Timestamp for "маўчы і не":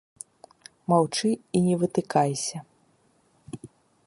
0.93-1.75